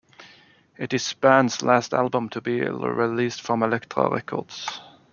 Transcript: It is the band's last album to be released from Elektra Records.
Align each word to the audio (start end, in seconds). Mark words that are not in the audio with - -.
It 0.79 0.95
is 0.95 1.07
the 1.09 1.15
band's 1.19 1.61
last 1.61 1.93
album 1.93 2.29
to 2.29 2.41
be 2.41 2.61
released 2.61 3.39
from 3.43 3.61
Elektra 3.61 4.09
Records. 4.09 4.81